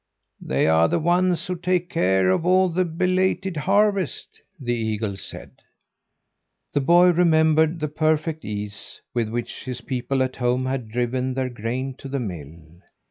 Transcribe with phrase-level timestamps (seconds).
[0.41, 5.61] "They are the ones who take care of all the belated harvest," the eagle said.
[6.73, 11.49] The boy remembered the perfect ease with which his people at home had driven their
[11.49, 12.81] grain to the mill.